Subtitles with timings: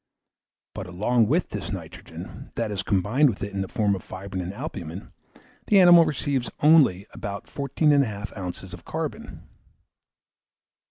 [0.73, 4.51] But along with this nitrogen, that is, combined with it in the form of fibrine
[4.51, 5.13] or albumen,
[5.67, 8.73] the animal receives only about 14 1/2 oz.
[8.73, 9.47] of carbon.